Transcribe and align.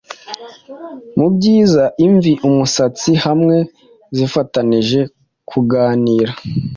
Mubyiza 1.17 1.83
imvi-umusatsi 2.05 3.11
hamwe 3.25 3.57
zifatanije 4.17 4.99
kuganira 5.49 6.31